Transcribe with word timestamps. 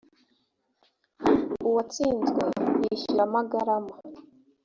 uwatsinzwe 1.67 2.41
yishyura 2.83 3.21
amagarama 3.27 3.93